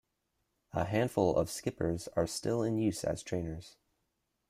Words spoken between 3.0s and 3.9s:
as trainers.